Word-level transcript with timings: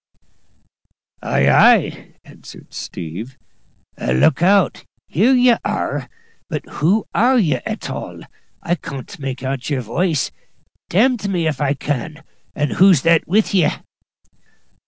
"Ay, 1.21 1.47
ay," 1.47 2.13
answered 2.25 2.73
"Steve;" 2.73 3.37
"look 3.99 4.41
out 4.41 4.83
here 5.07 5.31
ye 5.35 5.55
are! 5.63 6.09
But 6.49 6.65
who 6.67 7.05
are 7.13 7.37
ye 7.37 7.57
at 7.67 7.87
all? 7.91 8.21
I 8.63 8.73
can't 8.73 9.19
make 9.19 9.43
out 9.43 9.69
your 9.69 9.83
woice, 9.83 10.31
d 10.89 10.97
n 10.97 11.17
me 11.29 11.45
if 11.47 11.61
I 11.61 11.75
can! 11.75 12.23
And 12.55 12.71
who's 12.71 13.03
that 13.03 13.27
with 13.27 13.53
ye?" 13.53 13.69